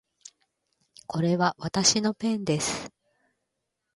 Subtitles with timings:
[1.05, 2.91] これはわたしのペンです